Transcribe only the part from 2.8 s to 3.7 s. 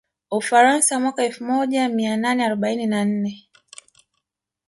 na nne